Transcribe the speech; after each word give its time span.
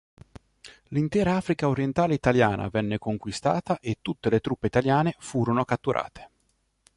L'intera 0.87 1.35
Africa 1.35 1.67
Orientale 1.69 2.15
Italiana 2.15 2.69
venne 2.69 2.97
conquistata 2.97 3.77
e 3.79 3.99
tutte 4.01 4.31
le 4.31 4.39
truppe 4.39 4.65
italiane 4.65 5.13
furono 5.19 5.63
catturate. 5.63 6.29